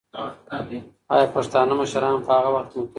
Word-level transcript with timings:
ایا 1.13 1.25
پښتانه 1.35 1.73
مشران 1.81 2.15
په 2.25 2.31
هغه 2.37 2.49
وخت 2.55 2.69
کې 2.71 2.77
متحد 2.79 2.87
وو؟ 2.87 2.89